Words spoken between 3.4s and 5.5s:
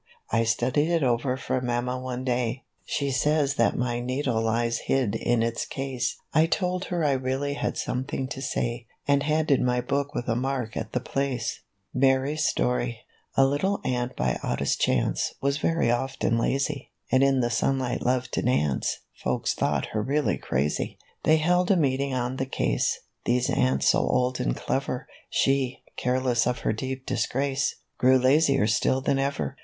that my needle lies hid in